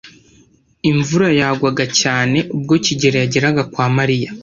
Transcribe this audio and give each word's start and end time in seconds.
Imvura 0.89 1.27
yagwaga 1.39 1.85
cyane 1.99 2.37
ubwo 2.55 2.73
kigeli 2.85 3.17
yageraga 3.23 3.61
kwa 3.73 3.85
Mariya. 3.97 4.29